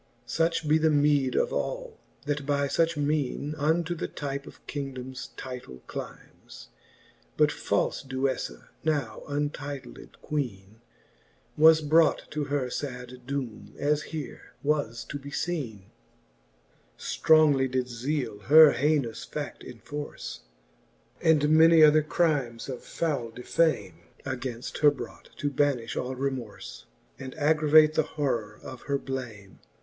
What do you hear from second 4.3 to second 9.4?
of kingdomes title clymes. But falfe DueJJa^ now